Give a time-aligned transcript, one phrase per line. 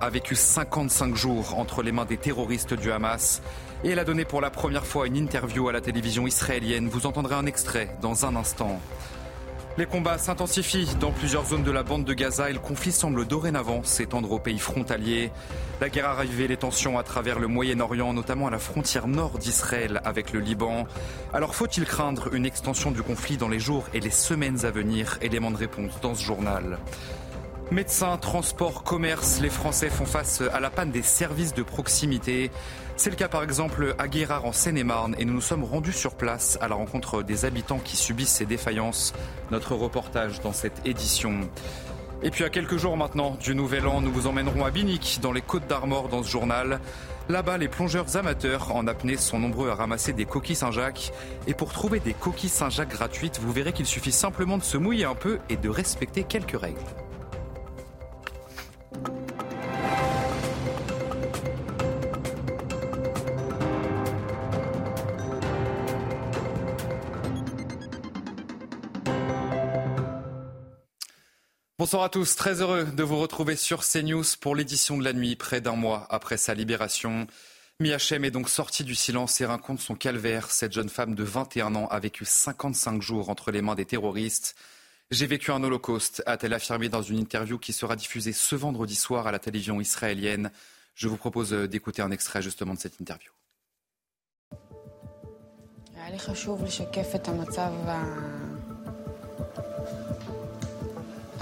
[0.00, 3.42] a vécu 55 jours entre les mains des terroristes du Hamas
[3.84, 6.88] et elle a donné pour la première fois une interview à la télévision israélienne.
[6.88, 8.80] Vous entendrez un extrait dans un instant.
[9.76, 13.26] Les combats s'intensifient dans plusieurs zones de la bande de Gaza et le conflit semble
[13.26, 15.30] dorénavant s'étendre aux pays frontaliers.
[15.82, 19.38] La guerre a ravivé les tensions à travers le Moyen-Orient, notamment à la frontière nord
[19.38, 20.86] d'Israël avec le Liban.
[21.34, 25.18] Alors faut-il craindre une extension du conflit dans les jours et les semaines à venir?
[25.20, 26.78] Élément de réponse dans ce journal.
[27.72, 32.52] Médecins, transport, commerce, les Français font face à la panne des services de proximité.
[32.96, 36.14] C'est le cas par exemple à Guérard en Seine-et-Marne et nous nous sommes rendus sur
[36.14, 39.14] place à la rencontre des habitants qui subissent ces défaillances.
[39.50, 41.40] Notre reportage dans cette édition.
[42.22, 45.32] Et puis à quelques jours maintenant du Nouvel An, nous vous emmènerons à Binic, dans
[45.32, 46.80] les Côtes d'Armor, dans ce journal.
[47.28, 51.12] Là-bas, les plongeurs amateurs en apnée sont nombreux à ramasser des coquilles Saint-Jacques.
[51.48, 55.04] Et pour trouver des coquilles Saint-Jacques gratuites, vous verrez qu'il suffit simplement de se mouiller
[55.04, 56.78] un peu et de respecter quelques règles.
[71.86, 75.36] Bonsoir à tous, très heureux de vous retrouver sur CNews pour l'édition de la nuit,
[75.36, 77.28] près d'un mois après sa libération.
[77.78, 80.50] Miachem est donc sortie du silence et raconte son calvaire.
[80.50, 84.56] Cette jeune femme de 21 ans a vécu 55 jours entre les mains des terroristes.
[85.12, 89.28] J'ai vécu un holocauste, a-t-elle affirmé dans une interview qui sera diffusée ce vendredi soir
[89.28, 90.50] à la télévision israélienne.
[90.96, 93.30] Je vous propose d'écouter un extrait justement de cette interview.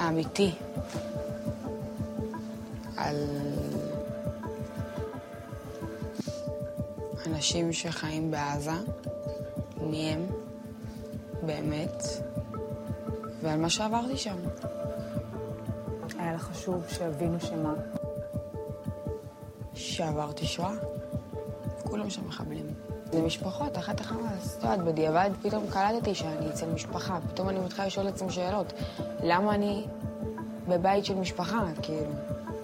[0.04, 0.52] האמיתי
[2.96, 3.16] על
[7.26, 8.70] אנשים שחיים בעזה,
[9.80, 10.26] מי הם
[11.42, 12.02] באמת,
[13.42, 14.36] ועל מה שעברתי שם.
[16.18, 17.74] היה לך חשוב שיבינו שמה?
[19.74, 20.72] שעברתי שואה.
[21.82, 22.66] כולם שם מחבלים.
[23.12, 24.56] זה משפחות, אחת החמאס.
[24.58, 27.18] את יודעת, בדיעבד פתאום קלטתי שאני אצל משפחה.
[27.28, 28.72] פתאום אני מתחילה לשאול לעצמי שאלות.
[29.22, 29.86] למה אני
[30.67, 32.11] בבית של משפחה, כאילו?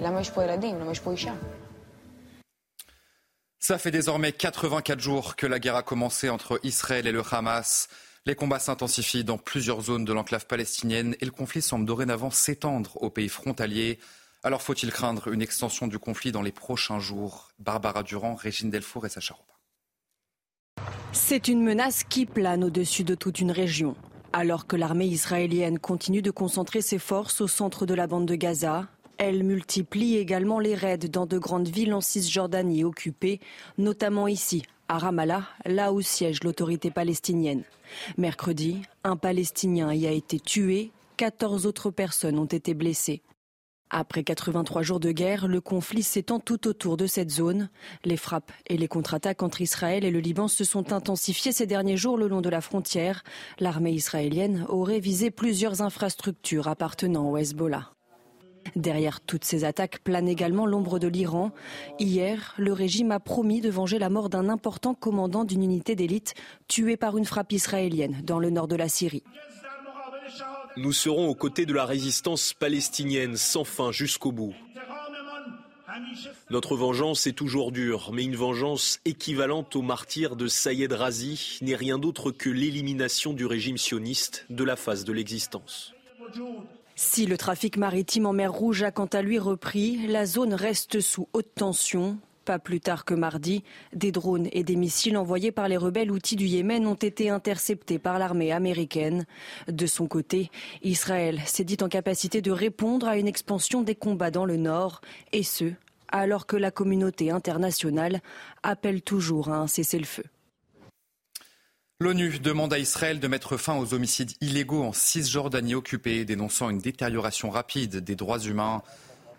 [0.01, 0.79] למה יש פה ילדים?
[0.79, 1.33] למה יש פה אישה?
[3.59, 7.87] Ça fait désormais 84 jours que la guerre a commencé entre Israël et le Hamas.
[8.27, 13.01] Les combats s'intensifient dans plusieurs zones de l'enclave palestinienne et le conflit semble dorénavant s'étendre
[13.01, 13.97] aux pays frontaliers.
[14.43, 19.07] Alors faut-il craindre une extension du conflit dans les prochains jours Barbara Durand, Régine Delfour
[19.07, 20.87] et Sacha Robin.
[21.11, 23.95] C'est une menace qui plane au-dessus de toute une région.
[24.32, 28.36] Alors que l'armée israélienne continue de concentrer ses forces au centre de la bande de
[28.36, 28.86] Gaza,
[29.18, 33.40] elle multiplie également les raids dans de grandes villes en Cisjordanie occupées,
[33.76, 37.64] notamment ici, à Ramallah, là où siège l'autorité palestinienne.
[38.18, 43.22] Mercredi, un Palestinien y a été tué, 14 autres personnes ont été blessées.
[43.92, 47.70] Après 83 jours de guerre, le conflit s'étend tout autour de cette zone.
[48.04, 51.96] Les frappes et les contre-attaques entre Israël et le Liban se sont intensifiées ces derniers
[51.96, 53.24] jours le long de la frontière.
[53.58, 57.90] L'armée israélienne aurait visé plusieurs infrastructures appartenant au Hezbollah.
[58.76, 61.50] Derrière toutes ces attaques plane également l'ombre de l'Iran.
[61.98, 66.34] Hier, le régime a promis de venger la mort d'un important commandant d'une unité d'élite
[66.68, 69.24] tué par une frappe israélienne dans le nord de la Syrie.
[70.76, 74.54] Nous serons aux côtés de la résistance palestinienne sans fin jusqu'au bout.
[76.50, 81.76] Notre vengeance est toujours dure, mais une vengeance équivalente au martyr de Sayed Razi n'est
[81.76, 85.92] rien d'autre que l'élimination du régime sioniste de la face de l'existence.
[86.94, 91.00] Si le trafic maritime en mer Rouge a quant à lui repris, la zone reste
[91.00, 92.18] sous haute tension.
[92.50, 93.62] Pas plus tard que mardi,
[93.94, 98.00] des drones et des missiles envoyés par les rebelles outils du Yémen ont été interceptés
[98.00, 99.24] par l'armée américaine.
[99.68, 100.50] De son côté,
[100.82, 105.00] Israël s'est dit en capacité de répondre à une expansion des combats dans le nord,
[105.30, 105.66] et ce,
[106.08, 108.20] alors que la communauté internationale
[108.64, 110.24] appelle toujours à un cessez-le-feu.
[112.00, 116.80] L'ONU demande à Israël de mettre fin aux homicides illégaux en Cisjordanie occupée, dénonçant une
[116.80, 118.82] détérioration rapide des droits humains.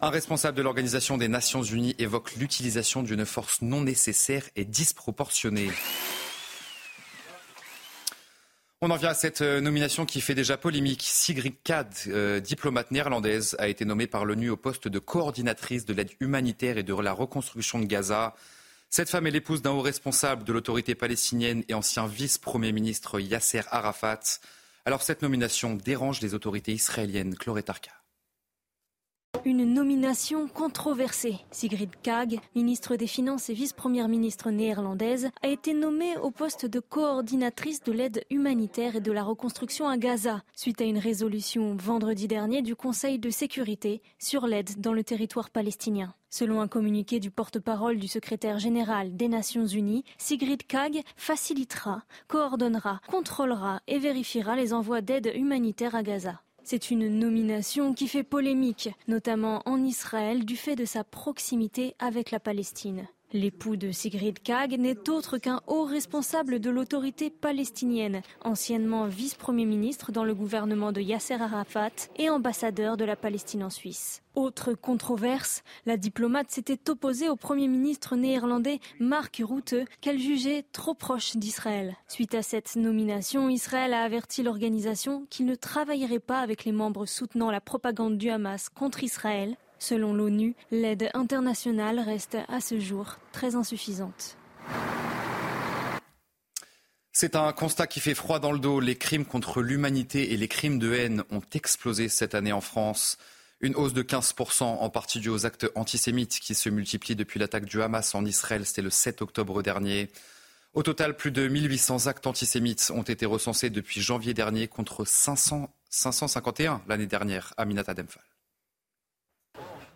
[0.03, 5.69] Un responsable de l'Organisation des Nations Unies évoque l'utilisation d'une force non nécessaire et disproportionnée.
[8.81, 11.03] On en vient à cette euh, nomination qui fait déjà polémique.
[11.03, 15.94] Sigrid Kadd, euh, diplomate néerlandaise, a été nommée par l'ONU au poste de coordinatrice de
[15.94, 18.33] l'aide humanitaire et de la reconstruction de Gaza.
[18.89, 23.62] Cette femme est l'épouse d'un haut responsable de l'autorité palestinienne et ancien vice-premier ministre Yasser
[23.69, 24.39] Arafat.
[24.86, 27.36] Alors cette nomination dérange les autorités israéliennes.
[27.36, 28.00] Chloé Tarka.
[29.44, 31.39] Une nomination controversée.
[31.50, 36.80] Sigrid Kaag, ministre des Finances et vice-première ministre néerlandaise, a été nommée au poste de
[36.80, 42.28] coordinatrice de l'aide humanitaire et de la reconstruction à Gaza, suite à une résolution vendredi
[42.28, 46.13] dernier du Conseil de sécurité sur l'aide dans le territoire palestinien.
[46.30, 53.01] Selon un communiqué du porte-parole du secrétaire général des Nations Unies, Sigrid Kaag facilitera, coordonnera,
[53.10, 56.42] contrôlera et vérifiera les envois d'aide humanitaire à Gaza.
[56.63, 62.31] C'est une nomination qui fait polémique, notamment en Israël, du fait de sa proximité avec
[62.31, 63.08] la Palestine.
[63.33, 70.12] L'époux de Sigrid Kaag n'est autre qu'un haut responsable de l'autorité palestinienne, anciennement vice-premier ministre
[70.12, 74.22] dans le gouvernement de Yasser Arafat et ambassadeur de la Palestine en Suisse.
[74.36, 80.94] Autre controverse, la diplomate s'était opposée au premier ministre néerlandais Mark Rutte qu'elle jugeait trop
[80.94, 81.95] proche d'Israël.
[82.10, 87.06] Suite à cette nomination, Israël a averti l'organisation qu'il ne travaillerait pas avec les membres
[87.06, 93.18] soutenant la propagande du Hamas contre Israël Selon l'ONU, l'aide internationale reste à ce jour
[93.31, 94.38] très insuffisante.
[97.12, 98.80] C'est un constat qui fait froid dans le dos.
[98.80, 103.18] Les crimes contre l'humanité et les crimes de haine ont explosé cette année en France.
[103.60, 107.66] Une hausse de 15%, en partie due aux actes antisémites qui se multiplient depuis l'attaque
[107.66, 108.68] du Hamas en Israël.
[108.68, 110.12] C'était le 7 octobre dernier.
[110.75, 115.74] Au total, plus de 1800 actes antisémites ont été recensés depuis janvier dernier contre 500,
[115.89, 117.56] 551 l'année dernière.
[117.57, 118.31] Aminata Demphal.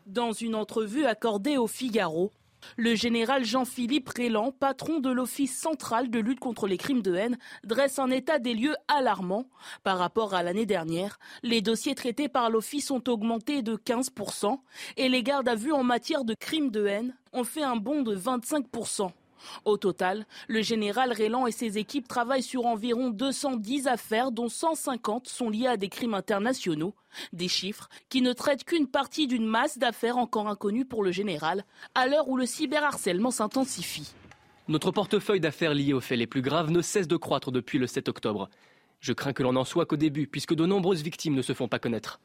[0.06, 2.32] Dans une entrevue accordée au Figaro,
[2.78, 7.40] le général Jean-Philippe Rélan, patron de l'Office central de lutte contre les crimes de haine,
[7.64, 9.50] dresse un état des lieux alarmant.
[9.84, 14.60] Par rapport à l'année dernière, les dossiers traités par l'Office ont augmenté de 15%
[14.98, 18.04] et les gardes à vue en matière de crimes de haine ont fait un bond
[18.04, 19.10] de 25%.
[19.64, 25.28] Au total, le général Rélan et ses équipes travaillent sur environ 210 affaires, dont 150
[25.28, 26.94] sont liées à des crimes internationaux.
[27.34, 31.64] Des chiffres qui ne traitent qu'une partie d'une masse d'affaires encore inconnues pour le général,
[31.94, 34.14] à l'heure où le cyberharcèlement s'intensifie.
[34.68, 37.88] Notre portefeuille d'affaires liées aux faits les plus graves ne cesse de croître depuis le
[37.88, 38.50] 7 octobre.
[39.00, 41.68] Je crains que l'on n'en soit qu'au début, puisque de nombreuses victimes ne se font
[41.68, 42.20] pas connaître.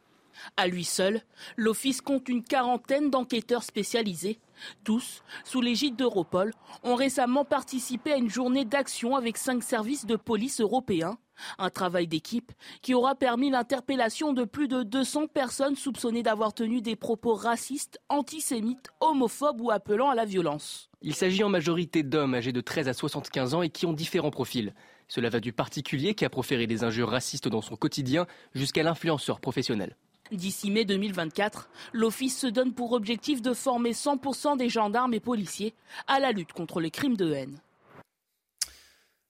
[0.57, 1.23] À lui seul,
[1.57, 4.41] l'Office compte une quarantaine d'enquêteurs spécialisés.
[4.85, 6.53] Tous, sous l'égide d'Europol,
[6.83, 11.19] ont récemment participé à une journée d'action avec cinq services de police européens.
[11.59, 12.53] Un travail d'équipe
[12.83, 17.99] qui aura permis l'interpellation de plus de 200 personnes soupçonnées d'avoir tenu des propos racistes,
[18.11, 20.91] antisémites, homophobes ou appelant à la violence.
[21.01, 24.31] Il s'agit en majorité d'hommes âgés de 13 à 75 ans et qui ont différents
[24.31, 24.75] profils.
[25.09, 29.41] Cela va du particulier qui a proféré des injures racistes dans son quotidien jusqu'à l'influenceur
[29.41, 29.97] professionnel.
[30.33, 35.75] D'ici mai 2024, l'Office se donne pour objectif de former 100% des gendarmes et policiers
[36.07, 37.59] à la lutte contre les crimes de haine.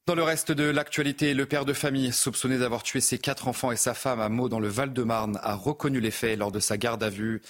[0.06, 3.70] Dans le reste de l'actualité, le père de famille, soupçonné d'avoir tué ses quatre enfants
[3.70, 6.76] et sa femme à Meaux dans le Val-de-Marne, a reconnu les faits lors de sa
[6.76, 7.40] garde à vue.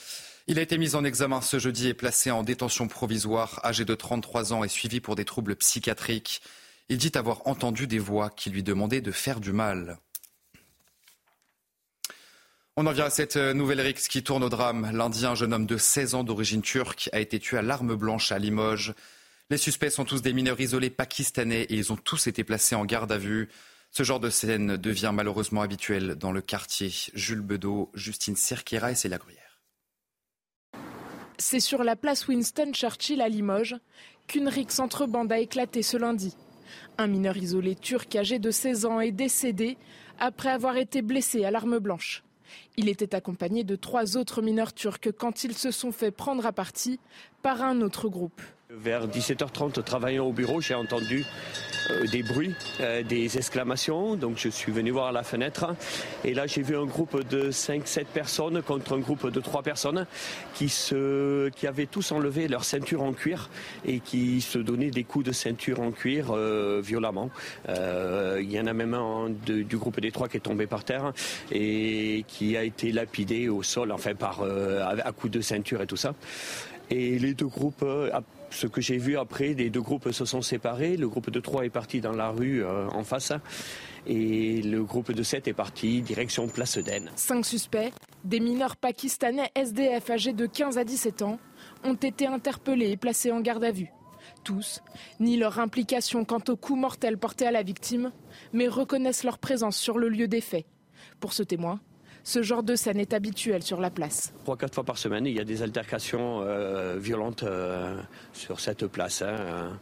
[0.46, 3.94] Il a été mis en examen ce jeudi et placé en détention provisoire, âgé de
[3.94, 6.42] 33 ans et suivi pour des troubles psychiatriques.
[6.88, 9.98] Il dit avoir entendu des voix qui lui demandaient de faire du mal.
[12.82, 14.90] On en vient à cette euh, nouvelle rixe qui tourne au drame.
[14.94, 18.32] Lundi, un jeune homme de 16 ans d'origine turque a été tué à l'arme blanche
[18.32, 18.94] à Limoges.
[19.50, 22.86] Les suspects sont tous des mineurs isolés pakistanais et ils ont tous été placés en
[22.86, 23.50] garde à vue.
[23.90, 26.90] Ce genre de scène devient malheureusement habituel dans le quartier.
[27.12, 29.60] Jules Bedeau, Justine Cerquera et Célia Gruyère.
[31.36, 33.76] C'est sur la place Winston Churchill à Limoges
[34.26, 36.34] qu'une rixe entre bandes a éclaté ce lundi.
[36.96, 39.76] Un mineur isolé turc âgé de 16 ans est décédé
[40.18, 42.24] après avoir été blessé à l'arme blanche.
[42.76, 46.52] Il était accompagné de trois autres mineurs turcs quand ils se sont fait prendre à
[46.52, 47.00] partie
[47.42, 48.40] par un autre groupe.
[48.82, 51.26] Vers 17h30, travaillant au bureau, j'ai entendu
[51.90, 54.16] euh, des bruits, euh, des exclamations.
[54.16, 55.74] Donc je suis venu voir à la fenêtre.
[56.24, 60.06] Et là, j'ai vu un groupe de 5-7 personnes contre un groupe de 3 personnes
[60.54, 63.50] qui, se, qui avaient tous enlevé leur ceinture en cuir
[63.84, 67.30] et qui se donnaient des coups de ceinture en cuir euh, violemment.
[67.68, 71.12] Il y en a même un du groupe des trois qui est tombé par terre
[71.52, 75.96] et qui a été lapidé au sol, enfin par à coups de ceinture et tout
[75.96, 76.14] ça.
[76.90, 77.84] Et les deux groupes
[78.50, 80.96] ce que j'ai vu après, les deux groupes se sont séparés.
[80.96, 83.32] Le groupe de 3 est parti dans la rue euh, en face
[84.06, 87.10] et le groupe de 7 est parti direction Place d'Aisne.
[87.16, 87.92] Cinq suspects,
[88.24, 91.38] des mineurs pakistanais SDF âgés de 15 à 17 ans,
[91.84, 93.92] ont été interpellés et placés en garde à vue.
[94.44, 94.80] Tous
[95.18, 98.12] ni leur implication quant au coup mortel porté à la victime,
[98.52, 100.66] mais reconnaissent leur présence sur le lieu des faits.
[101.20, 101.80] Pour ce témoin,
[102.24, 104.32] ce genre de scène est habituel sur la place.
[104.44, 108.00] Trois, quatre fois par semaine, il y a des altercations euh, violentes euh,
[108.32, 109.22] sur cette place.
[109.22, 109.78] Hein,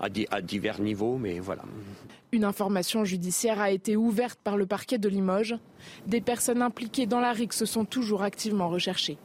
[0.00, 1.62] à, à, divers niveaux, mais voilà.
[2.32, 5.54] Une information judiciaire a été ouverte par le parquet de Limoges.
[6.06, 9.18] Des personnes impliquées dans la RIC se sont toujours activement recherchées.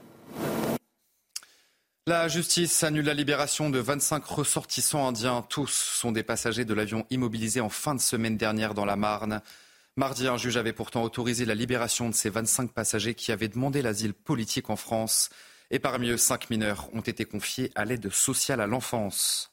[2.10, 5.46] La justice annule la libération de 25 ressortissants indiens.
[5.48, 9.42] Tous sont des passagers de l'avion immobilisé en fin de semaine dernière dans la Marne.
[10.00, 13.82] Mardi, un juge avait pourtant autorisé la libération de ces 25 passagers qui avaient demandé
[13.82, 15.30] l'asile politique en France.
[15.72, 19.52] Et parmi eux, cinq mineurs ont été confiés à l'aide sociale à l'enfance.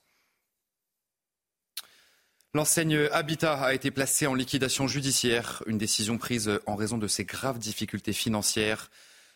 [2.54, 7.24] L'enseigne Habitat a été placée en liquidation judiciaire, une décision prise en raison de ses
[7.24, 8.88] graves difficultés financières.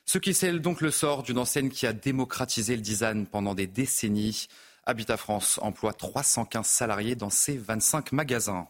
[0.07, 3.67] Ce qui scelle donc le sort d'une enseigne qui a démocratisé le design pendant des
[3.67, 4.47] décennies.
[4.87, 8.69] Habitat France emploie 315 salariés dans ses 25 magasins.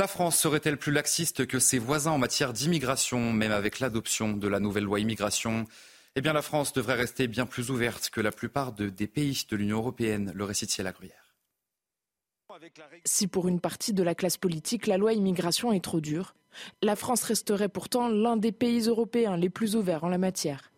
[0.00, 4.48] La France serait-elle plus laxiste que ses voisins en matière d'immigration, même avec l'adoption de
[4.48, 5.66] la nouvelle loi immigration?
[6.16, 9.56] Eh bien, la France devrait rester bien plus ouverte que la plupart des pays de
[9.56, 11.34] l'Union européenne, le récit de Gruyère.
[13.04, 16.34] Si pour une partie de la classe politique, la loi immigration est trop dure,
[16.80, 20.72] la France resterait pourtant l'un des pays européens les plus ouverts en la matière.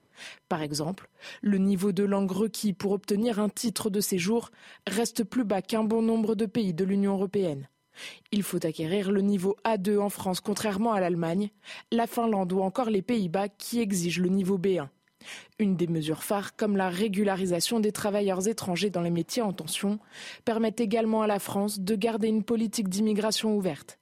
[0.49, 1.09] Par exemple,
[1.43, 4.51] le niveau de langue requis pour obtenir un titre de séjour
[4.89, 7.69] reste plus bas qu'un bon nombre de pays de l'Union européenne.
[8.31, 11.51] Il faut acquérir le niveau A2 en France contrairement à l'Allemagne,
[11.91, 14.89] la Finlande ou encore les Pays-Bas qui exigent le niveau B1.
[15.59, 19.99] Une des mesures phares, comme la régularisation des travailleurs étrangers dans les métiers en tension,
[20.45, 23.99] permet également à la France de garder une politique d'immigration ouverte.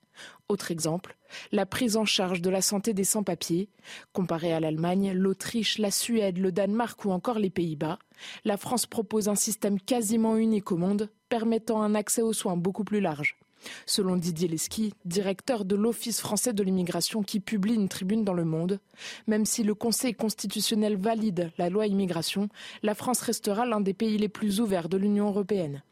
[0.49, 1.17] Autre exemple,
[1.53, 3.69] la prise en charge de la santé des sans-papiers.
[4.13, 7.99] Comparé à l'Allemagne, l'Autriche, la Suède, le Danemark ou encore les Pays-Bas,
[8.45, 12.85] la France propose un système quasiment unique au monde, permettant un accès aux soins beaucoup
[12.85, 13.40] plus large.
[13.87, 18.45] Selon Didier Lesky, directeur de l'Office français de l'immigration qui publie une tribune dans Le
[18.45, 18.81] Monde,
[19.27, 22.49] même si le Conseil constitutionnel valide la loi immigration,
[22.83, 25.83] la France restera l'un des pays les plus ouverts de l'Union européenne.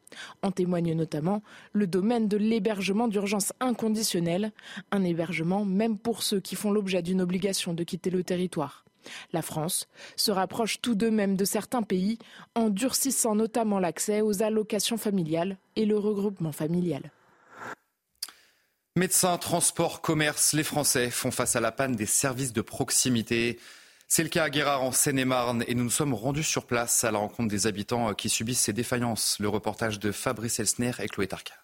[0.42, 4.52] En témoigne notamment le domaine de l'hébergement d'urgence inconditionnel,
[4.90, 8.84] un hébergement même pour ceux qui font l'objet d'une obligation de quitter le territoire.
[9.32, 12.18] La France se rapproche tout de même de certains pays
[12.54, 17.10] en durcissant notamment l'accès aux allocations familiales et le regroupement familial.
[18.98, 23.60] Médecins, transports, commerce, les Français font face à la panne des services de proximité.
[24.08, 27.12] C'est le cas à Guérard en Seine-et-Marne et nous nous sommes rendus sur place à
[27.12, 29.36] la rencontre des habitants qui subissent ces défaillances.
[29.38, 31.54] Le reportage de Fabrice Elsner et Chloé Tarka.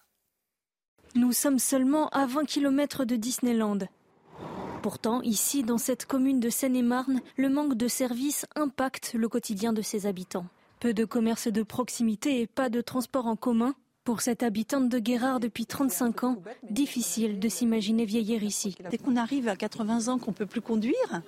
[1.15, 3.79] Nous sommes seulement à 20 km de Disneyland.
[4.81, 9.81] Pourtant, ici, dans cette commune de Seine-et-Marne, le manque de services impacte le quotidien de
[9.81, 10.47] ses habitants.
[10.79, 14.99] Peu de commerces de proximité et pas de transport en commun pour cette habitante de
[14.99, 16.37] Guérard depuis 35 ans,
[16.69, 18.77] difficile de s'imaginer vieillir ici.
[18.91, 21.21] Dès qu'on arrive à 80 ans qu'on peut plus conduire,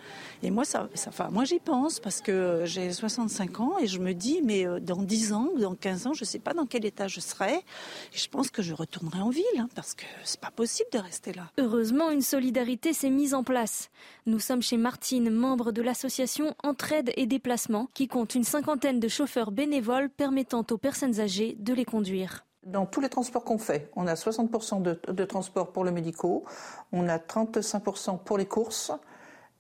[0.44, 4.14] et moi, ça, enfin, moi j'y pense parce que j'ai 65 ans et je me
[4.14, 6.68] dis, mais euh, dans 10 ans ou dans 15 ans, je ne sais pas dans
[6.68, 7.56] quel état je serai.
[7.56, 11.00] Et je pense que je retournerai en ville hein, parce que c'est pas possible de
[11.00, 11.52] rester là.
[11.58, 13.90] Heureusement, une solidarité s'est mise en place.
[14.28, 19.08] Nous sommes chez Martine, membre de l'association Entraide et Déplacement, qui compte une cinquantaine de
[19.08, 23.90] chauffeurs bénévoles permettant aux personnes âgées de les conduire dans tous les transports qu'on fait,
[23.96, 26.46] on a 60% de, de transport pour le médicaux,
[26.92, 28.92] on a 35% pour les courses,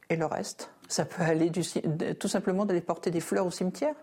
[0.09, 1.63] et le reste, ça peut aller du,
[2.15, 3.95] tout simplement d'aller porter des fleurs au cimetière.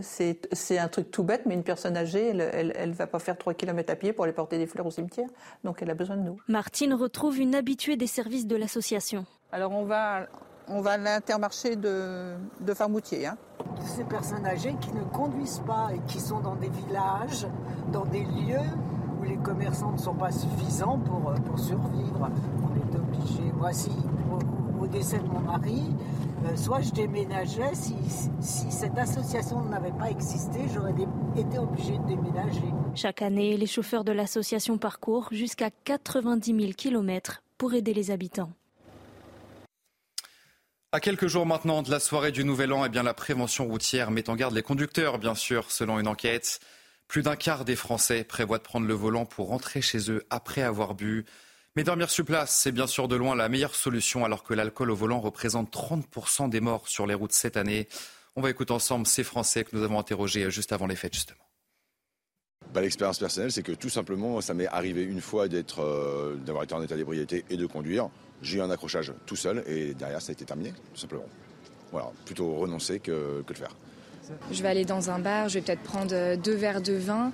[0.00, 3.54] C'est un truc tout bête, mais une personne âgée, elle ne va pas faire 3
[3.54, 5.28] km à pied pour aller porter des fleurs au cimetière,
[5.64, 6.38] donc elle a besoin de nous.
[6.48, 9.24] Martine retrouve une habituée des services de l'association.
[9.52, 10.26] Alors on va
[10.68, 13.26] on va à l'intermarché de, de Farmoutier.
[13.26, 13.36] Hein.
[13.84, 17.46] Ces personnes âgées qui ne conduisent pas et qui sont dans des villages,
[17.92, 18.58] dans des lieux
[19.20, 22.30] où les commerçants ne sont pas suffisants pour, euh, pour survivre.
[22.62, 23.90] On est obligé, moi si
[24.80, 25.82] au, décès de mon mari,
[26.44, 27.96] euh, soit je déménageais, si,
[28.40, 30.94] si cette association n'avait pas existé, j'aurais
[31.36, 32.72] été obligé de déménager.
[32.94, 38.52] Chaque année, les chauffeurs de l'association parcourent jusqu'à 90 000 km pour aider les habitants.
[40.96, 44.10] À quelques jours maintenant de la soirée du Nouvel An, eh bien, la prévention routière
[44.10, 46.58] met en garde les conducteurs, bien sûr, selon une enquête.
[47.06, 50.62] Plus d'un quart des Français prévoient de prendre le volant pour rentrer chez eux après
[50.62, 51.26] avoir bu.
[51.76, 54.90] Mais dormir sur place, c'est bien sûr de loin la meilleure solution alors que l'alcool
[54.90, 57.88] au volant représente 30% des morts sur les routes cette année.
[58.34, 61.44] On va écouter ensemble ces Français que nous avons interrogés juste avant les fêtes, justement.
[62.72, 66.74] Bah, l'expérience personnelle, c'est que tout simplement, ça m'est arrivé une fois euh, d'avoir été
[66.74, 68.08] en état d'ébriété et de conduire.
[68.42, 71.26] J'ai eu un accrochage tout seul et derrière ça a été terminé, tout simplement.
[71.92, 73.74] Voilà, plutôt renoncer que, que le faire.
[74.50, 77.32] Je vais aller dans un bar, je vais peut-être prendre euh, deux verres de vin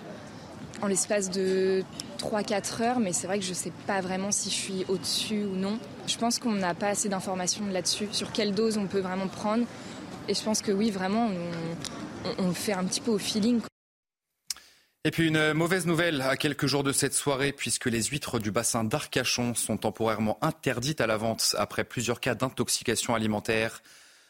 [0.82, 1.82] en l'espace de
[2.18, 5.44] 3-4 heures, mais c'est vrai que je ne sais pas vraiment si je suis au-dessus
[5.44, 5.78] ou non.
[6.06, 9.64] Je pense qu'on n'a pas assez d'informations là-dessus, sur quelle dose on peut vraiment prendre.
[10.28, 11.28] Et je pense que oui, vraiment,
[12.38, 13.60] on, on fait un petit peu au feeling.
[15.04, 18.52] Et puis une mauvaise nouvelle à quelques jours de cette soirée, puisque les huîtres du
[18.52, 23.82] bassin d'Arcachon sont temporairement interdites à la vente après plusieurs cas d'intoxication alimentaire.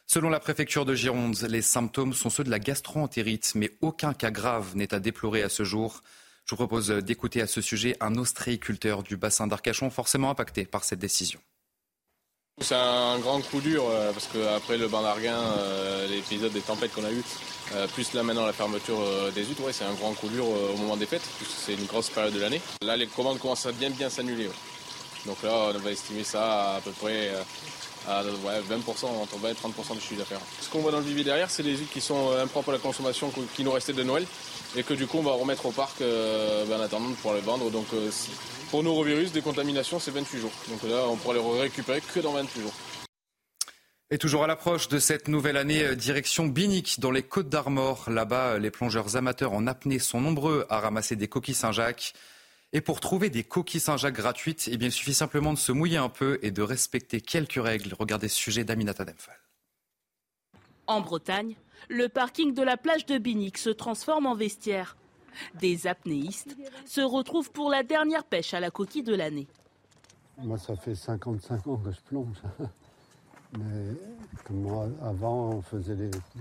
[0.07, 4.31] Selon la préfecture de Gironde, les symptômes sont ceux de la gastroentérite, mais aucun cas
[4.31, 6.03] grave n'est à déplorer à ce jour.
[6.47, 10.85] Je vous propose d'écouter à ce sujet un ostréiculteur du bassin d'Arcachon forcément impacté par
[10.85, 11.41] cette décision.
[12.61, 16.95] C'est un grand coup dur euh, parce qu'après le bain d'Arguin, euh, l'épisode des tempêtes
[16.95, 17.23] qu'on a eu,
[17.75, 19.01] euh, plus là maintenant la fermeture
[19.35, 21.87] des huttes, ouais, c'est un grand coup dur au moment des fêtes, puisque c'est une
[21.87, 22.61] grosse période de l'année.
[22.83, 24.49] Là, les commandes commencent à bien bien s'annuler.
[25.27, 27.31] Donc là, on va estimer ça à, peu près
[28.07, 30.41] à 20%, entre 20 et 30% du chiffre d'affaires.
[30.61, 32.79] Ce qu'on voit dans le vivier derrière, c'est les huttes qui sont impropres à la
[32.79, 34.27] consommation qui nous restaient de Noël
[34.77, 37.41] et que du coup on va remettre au parc ben, en attendant de pouvoir les
[37.41, 37.71] vendre.
[37.71, 37.87] Donc
[38.73, 40.53] pour norovirus, des contaminations, c'est 28 jours.
[40.71, 42.73] Donc là, on pourra les récupérer que dans 28 jours.
[44.11, 48.09] Et toujours à l'approche de cette nouvelle année, euh, direction Binic, dans les Côtes d'Armor.
[48.09, 52.15] Là-bas, euh, les plongeurs amateurs en apnée sont nombreux à ramasser des coquilles Saint-Jacques.
[52.73, 55.99] Et pour trouver des coquilles Saint-Jacques gratuites, eh bien, il suffit simplement de se mouiller
[55.99, 57.95] un peu et de respecter quelques règles.
[57.99, 59.39] Regardez ce sujet d'Aminata Demphal.
[60.87, 61.57] En Bretagne,
[61.91, 64.97] le parking de la plage de Binic se transforme en vestiaire.
[65.55, 69.47] Des apnéistes se retrouvent pour la dernière pêche à la coquille de l'année.
[70.39, 72.43] Moi, ça fait 55 ans que je plonge.
[73.59, 73.95] Mais
[74.45, 74.67] comme
[75.03, 75.97] avant, on faisait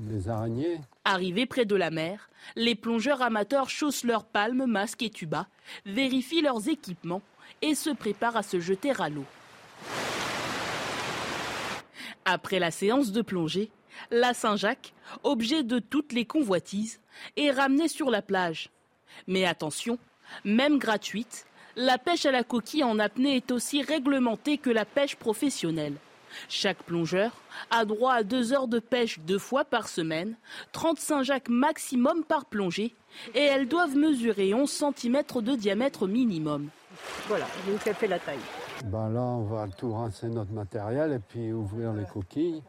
[0.09, 0.79] les, araignées.
[1.03, 5.47] Arrivés près de la mer, les plongeurs amateurs chaussent leurs palmes, masques et tubas,
[5.85, 7.21] vérifient leurs équipements
[7.61, 9.25] et se préparent à se jeter à l'eau.
[12.23, 13.71] Après la séance de plongée,
[14.09, 14.93] la Saint-Jacques,
[15.23, 17.01] objet de toutes les convoitises,
[17.35, 18.69] est ramenée sur la plage.
[19.27, 19.97] Mais attention,
[20.43, 25.15] même gratuite, la pêche à la coquille en apnée est aussi réglementée que la pêche
[25.15, 25.95] professionnelle.
[26.49, 27.31] Chaque plongeur
[27.69, 30.35] a droit à deux heures de pêche deux fois par semaine,
[30.71, 32.95] 35 jacques maximum par plongée,
[33.35, 36.69] et elles doivent mesurer 11 cm de diamètre minimum.
[37.27, 38.37] Voilà, vous ai fait la taille.
[38.85, 42.63] Ben là, on va tout rincer notre matériel et puis ouvrir les coquilles.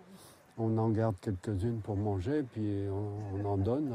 [0.58, 3.92] On en garde quelques-unes pour manger, puis on en donne.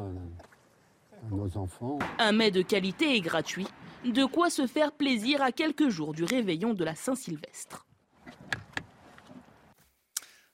[1.31, 1.99] Nos enfants.
[2.19, 3.67] Un mets de qualité et gratuit,
[4.05, 7.85] de quoi se faire plaisir à quelques jours du réveillon de la Saint-Sylvestre.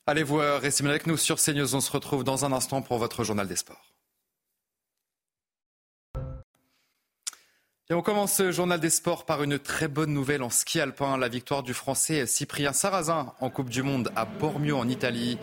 [0.05, 1.75] Allez voir, restez avec nous sur CNews.
[1.75, 3.93] On se retrouve dans un instant pour votre journal des sports.
[7.89, 11.17] Et on commence ce journal des sports par une très bonne nouvelle en ski alpin,
[11.17, 15.37] la victoire du Français Cyprien Sarrazin en Coupe du Monde à Bormio en Italie.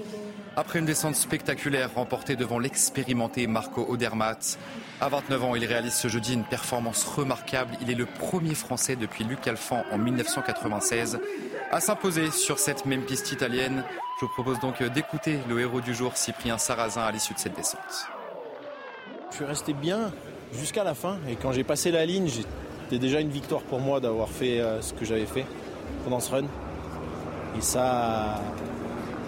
[0.56, 4.58] Après une descente spectaculaire remportée devant l'expérimenté Marco Odermatt,
[5.00, 7.76] à 29 ans, il réalise ce jeudi une performance remarquable.
[7.80, 11.20] Il est le premier Français depuis Luc Alphand en 1996
[11.70, 13.84] à s'imposer sur cette même piste italienne.
[14.20, 17.54] Je vous propose donc d'écouter le héros du jour, Cyprien Sarrazin, à l'issue de cette
[17.54, 18.08] descente.
[19.30, 20.10] Je suis resté bien
[20.52, 24.00] jusqu'à la fin et quand j'ai passé la ligne, c'était déjà une victoire pour moi
[24.00, 25.46] d'avoir fait euh, ce que j'avais fait
[26.02, 26.44] pendant ce run.
[27.56, 28.40] Et ça,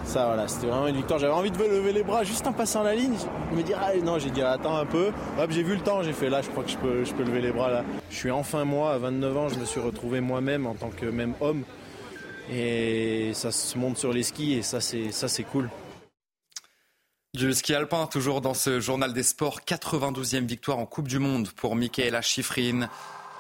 [0.04, 1.18] ça, voilà, c'était vraiment une victoire.
[1.18, 3.14] J'avais envie de lever les bras juste en passant la ligne.
[3.52, 5.10] Me dire, ah, non, j'ai dit, attends un peu.
[5.38, 7.22] Hop, j'ai vu le temps, j'ai fait là, je crois que je peux, je peux
[7.22, 7.84] lever les bras là.
[8.10, 11.06] Je suis enfin moi, à 29 ans, je me suis retrouvé moi-même en tant que
[11.06, 11.64] même homme.
[12.50, 15.70] Et ça se monte sur les skis et ça, c'est, ça, c'est cool.
[17.34, 21.48] Du ski alpin, toujours dans ce journal des sports, 92e victoire en Coupe du Monde
[21.56, 22.90] pour Michaela Schifrin.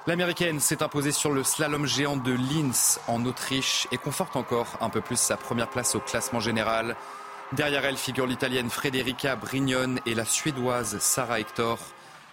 [0.08, 4.90] L'américaine s'est imposée sur le slalom géant de Linz en Autriche et conforte encore un
[4.90, 6.96] peu plus sa première place au classement général.
[7.52, 11.78] Derrière elle figure l'italienne Frederica Brignone et la suédoise Sarah Hector.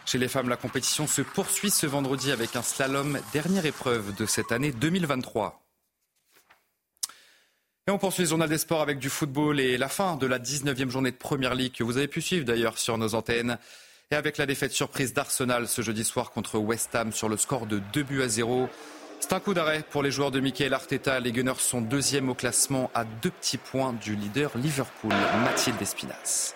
[0.08, 4.26] Chez les femmes, la compétition se poursuit ce vendredi avec un slalom, dernière épreuve de
[4.26, 5.62] cette année 2023.
[7.86, 10.40] Et on poursuit le journal des sports avec du football et la fin de la
[10.40, 13.60] 19e journée de Première Ligue que vous avez pu suivre d'ailleurs sur nos antennes.
[14.12, 17.68] Et avec la défaite surprise d'Arsenal ce jeudi soir contre West Ham sur le score
[17.68, 18.68] de 2 buts à 0.
[19.20, 21.20] C'est un coup d'arrêt pour les joueurs de Michael Arteta.
[21.20, 26.56] Les Gunners sont deuxième au classement à deux petits points du leader Liverpool, Mathilde Espinas.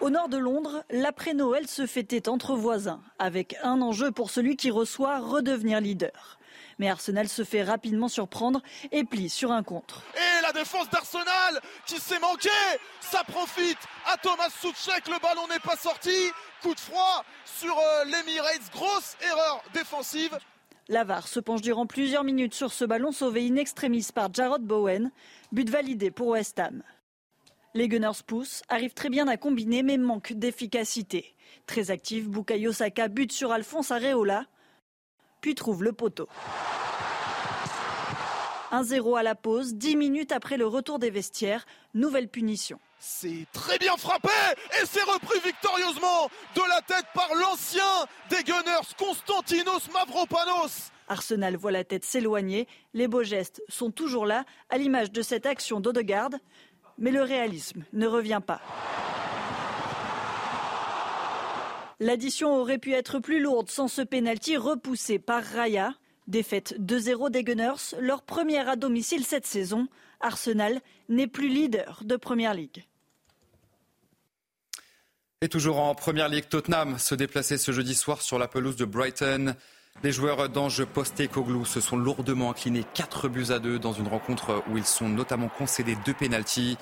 [0.00, 4.70] Au nord de Londres, l'après-Noël se fêtait entre voisins, avec un enjeu pour celui qui
[4.70, 6.38] reçoit redevenir leader.
[6.82, 10.02] Mais Arsenal se fait rapidement surprendre et plie sur un contre.
[10.16, 12.48] Et la défense d'Arsenal qui s'est manquée,
[12.98, 13.78] ça profite
[14.12, 16.10] à Thomas Soucek, le ballon n'est pas sorti.
[16.60, 20.36] Coup de froid sur euh, l'Emirates, grosse erreur défensive.
[20.88, 25.12] Lavar se penche durant plusieurs minutes sur ce ballon sauvé in extremis par Jarrod Bowen,
[25.52, 26.82] but validé pour West Ham.
[27.74, 31.36] Les Gunners poussent, arrivent très bien à combiner mais manquent d'efficacité.
[31.66, 34.46] Très actif, Bukayo Saka bute sur Alphonse Areola
[35.42, 36.26] puis trouve le poteau.
[38.72, 42.80] 1-0 à la pause, 10 minutes après le retour des vestiaires, nouvelle punition.
[42.98, 44.30] C'est très bien frappé
[44.80, 47.82] et c'est repris victorieusement de la tête par l'ancien
[48.30, 50.90] des Gunners, Konstantinos Mavropanos.
[51.08, 55.44] Arsenal voit la tête s'éloigner, les beaux gestes sont toujours là, à l'image de cette
[55.44, 56.30] action d'Odegaard.
[56.96, 58.60] mais le réalisme ne revient pas.
[62.00, 65.94] L'addition aurait pu être plus lourde sans ce pénalty repoussé par Raya.
[66.28, 69.88] Défaite 2-0 des Gunners, leur première à domicile cette saison.
[70.20, 72.84] Arsenal n'est plus leader de Première Ligue.
[75.40, 78.84] Et toujours en Première Ligue, Tottenham se déplaçait ce jeudi soir sur la pelouse de
[78.84, 79.56] Brighton.
[80.04, 84.62] Les joueurs d'Ange Postecoglou se sont lourdement inclinés 4 buts à 2 dans une rencontre
[84.70, 86.78] où ils sont notamment concédés deux pénalties.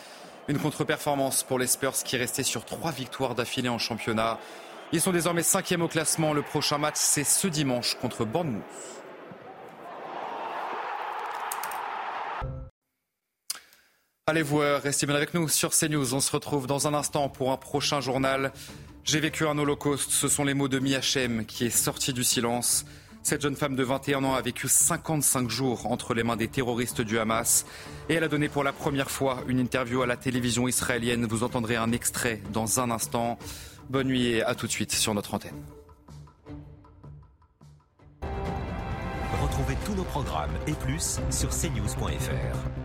[0.48, 4.38] Une contre-performance pour les Spurs qui restaient sur trois victoires d'affilée en championnat.
[4.92, 6.32] Ils sont désormais cinquième au classement.
[6.32, 8.62] Le prochain match, c'est ce dimanche contre Bournemouth.
[14.26, 16.14] Allez vous euh, restez bien avec nous sur CNews.
[16.14, 18.52] On se retrouve dans un instant pour un prochain journal.
[19.04, 20.10] J'ai vécu un holocauste.
[20.10, 22.84] Ce sont les mots de Miachem qui est sorti du silence.
[23.22, 27.02] Cette jeune femme de 21 ans a vécu 55 jours entre les mains des terroristes
[27.02, 27.66] du Hamas
[28.08, 31.26] et elle a donné pour la première fois une interview à la télévision israélienne.
[31.26, 33.38] Vous entendrez un extrait dans un instant.
[33.90, 35.64] Bonne nuit et à tout de suite sur notre antenne.
[39.42, 42.79] Retrouvez tous nos programmes et plus sur cnews.fr.